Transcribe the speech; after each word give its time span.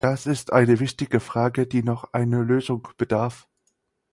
Das 0.01 0.25
ist 0.25 0.51
eine 0.51 0.79
wichtige 0.79 1.19
Frage, 1.19 1.67
die 1.67 1.83
noch 1.83 2.11
einer 2.11 2.41
Lösung 2.41 2.87
bedarf. 2.97 3.47